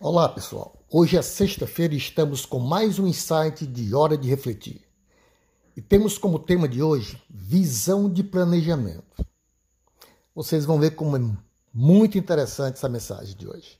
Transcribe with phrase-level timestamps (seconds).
[0.00, 0.78] Olá, pessoal.
[0.88, 4.80] Hoje é sexta-feira e estamos com mais um insight de Hora de Refletir.
[5.76, 9.26] E temos como tema de hoje visão de planejamento.
[10.32, 11.36] Vocês vão ver como é
[11.74, 13.76] muito interessante essa mensagem de hoje.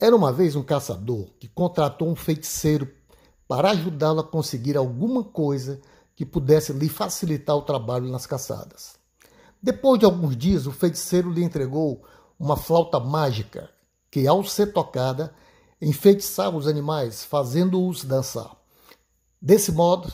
[0.00, 2.92] Era uma vez um caçador que contratou um feiticeiro
[3.46, 5.80] para ajudá-lo a conseguir alguma coisa
[6.16, 8.96] que pudesse lhe facilitar o trabalho nas caçadas.
[9.62, 12.02] Depois de alguns dias, o feiticeiro lhe entregou
[12.36, 13.70] uma flauta mágica
[14.16, 15.34] que, ao ser tocada,
[15.78, 18.56] enfeitiçava os animais, fazendo-os dançar.
[19.38, 20.10] Desse modo,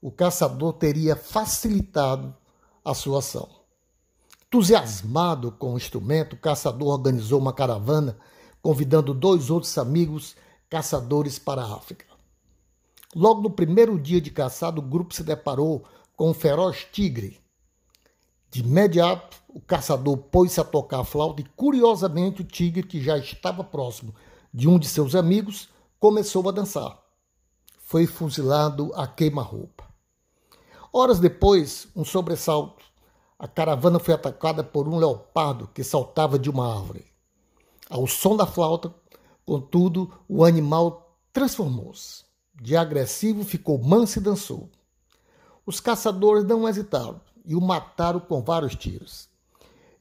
[0.00, 2.32] o caçador teria facilitado
[2.84, 3.48] a sua ação.
[4.46, 8.16] Entusiasmado com o instrumento, o caçador organizou uma caravana,
[8.62, 10.36] convidando dois outros amigos
[10.70, 12.06] caçadores para a África.
[13.16, 17.40] Logo no primeiro dia de caçada, o grupo se deparou com um feroz tigre
[18.48, 23.16] de imediato, o caçador pôs-se a tocar a flauta e, curiosamente, o tigre, que já
[23.16, 24.12] estava próximo
[24.52, 25.68] de um de seus amigos,
[26.00, 27.00] começou a dançar.
[27.78, 29.84] Foi fuzilado a queima-roupa.
[30.92, 32.84] Horas depois, um sobressalto.
[33.38, 37.06] A caravana foi atacada por um leopardo que saltava de uma árvore.
[37.88, 38.92] Ao som da flauta,
[39.46, 42.24] contudo, o animal transformou-se.
[42.60, 44.68] De agressivo, ficou manso e dançou.
[45.64, 49.32] Os caçadores não hesitaram e o mataram com vários tiros.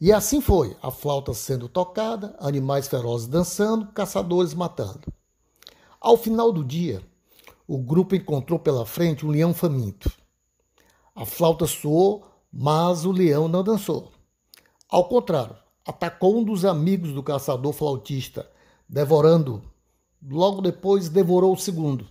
[0.04, 5.00] E assim foi, a flauta sendo tocada, animais ferozes dançando, caçadores matando.
[5.98, 7.02] Ao final do dia,
[7.66, 10.12] o grupo encontrou pela frente um leão faminto.
[11.16, 14.12] A flauta soou, mas o leão não dançou.
[14.90, 15.56] Ao contrário,
[15.88, 18.46] atacou um dos amigos do caçador flautista,
[18.90, 19.62] devorando-o.
[20.22, 22.06] Logo depois, devorou o segundo.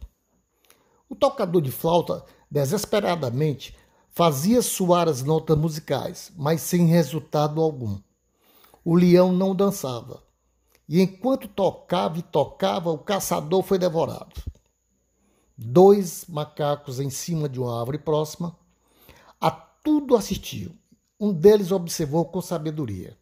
[1.10, 3.76] O tocador de flauta, desesperadamente,
[4.14, 7.98] Fazia soar as notas musicais, mas sem resultado algum.
[8.84, 10.22] O leão não dançava.
[10.86, 14.34] E enquanto tocava e tocava, o caçador foi devorado.
[15.56, 18.54] Dois macacos em cima de uma árvore próxima
[19.40, 20.72] a tudo assistiam.
[21.18, 23.16] Um deles observou com sabedoria.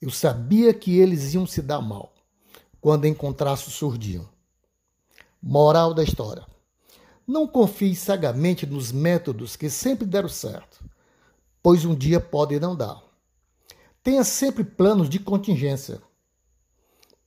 [0.00, 2.12] Eu sabia que eles iam se dar mal
[2.80, 4.28] quando encontrasse o surdinho.
[5.40, 6.44] Moral da história.
[7.26, 10.84] Não confie cegamente nos métodos que sempre deram certo,
[11.62, 13.02] pois um dia podem não dar.
[14.02, 16.02] Tenha sempre planos de contingência.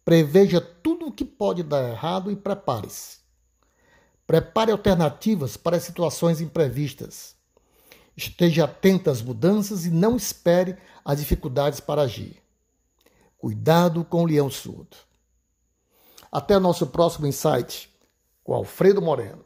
[0.03, 3.19] Preveja tudo o que pode dar errado e prepare-se.
[4.27, 7.35] Prepare alternativas para situações imprevistas.
[8.17, 12.41] Esteja atento às mudanças e não espere as dificuldades para agir.
[13.37, 14.97] Cuidado com o leão surdo.
[16.31, 17.89] Até nosso próximo insight
[18.43, 19.43] com Alfredo Moreno.